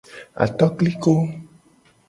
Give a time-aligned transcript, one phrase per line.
[0.43, 1.13] Atokliko.